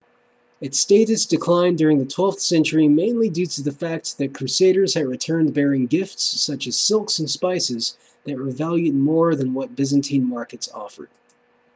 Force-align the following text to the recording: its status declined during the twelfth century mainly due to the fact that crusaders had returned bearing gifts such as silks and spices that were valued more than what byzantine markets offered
its 0.59 0.79
status 0.79 1.27
declined 1.27 1.77
during 1.77 1.99
the 1.99 2.07
twelfth 2.11 2.39
century 2.39 2.87
mainly 2.87 3.29
due 3.29 3.45
to 3.45 3.61
the 3.61 3.71
fact 3.71 4.17
that 4.17 4.33
crusaders 4.33 4.95
had 4.95 5.05
returned 5.05 5.53
bearing 5.53 5.85
gifts 5.85 6.23
such 6.41 6.65
as 6.65 6.75
silks 6.75 7.19
and 7.19 7.29
spices 7.29 7.95
that 8.23 8.35
were 8.35 8.49
valued 8.49 8.95
more 8.95 9.35
than 9.35 9.53
what 9.53 9.75
byzantine 9.75 10.27
markets 10.27 10.69
offered 10.73 11.09